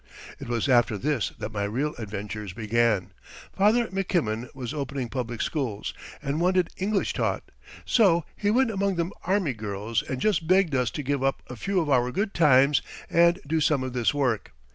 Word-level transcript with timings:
"It 0.39 0.47
was 0.47 0.67
after 0.67 0.97
this 0.97 1.31
that 1.37 1.51
my 1.51 1.63
real 1.63 1.93
adventures 1.99 2.53
began. 2.53 3.11
Father 3.53 3.85
McKimmon 3.89 4.47
was 4.55 4.73
opening 4.73 5.09
public 5.09 5.43
schools, 5.43 5.93
and 6.23 6.41
wanted 6.41 6.71
English 6.77 7.13
taught. 7.13 7.51
So 7.85 8.25
he 8.35 8.49
went 8.49 8.71
among 8.71 8.95
the 8.95 9.11
army 9.25 9.53
girls 9.53 10.01
and 10.01 10.19
just 10.19 10.47
begged 10.47 10.73
us 10.73 10.89
to 10.89 11.03
give 11.03 11.21
up 11.23 11.43
a 11.51 11.55
few 11.55 11.79
of 11.79 11.89
our 11.91 12.11
good 12.11 12.33
times 12.33 12.81
and 13.11 13.39
do 13.45 13.61
some 13.61 13.83
of 13.83 13.93
this 13.93 14.11
work. 14.11 14.53